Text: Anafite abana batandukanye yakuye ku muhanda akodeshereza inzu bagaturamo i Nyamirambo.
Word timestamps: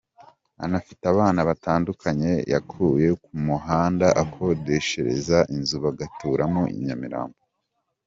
Anafite 0.65 1.03
abana 1.13 1.39
batandukanye 1.49 2.31
yakuye 2.53 3.09
ku 3.23 3.31
muhanda 3.45 4.07
akodeshereza 4.23 5.37
inzu 5.55 5.75
bagaturamo 5.85 6.61
i 6.77 6.77
Nyamirambo. 6.87 7.39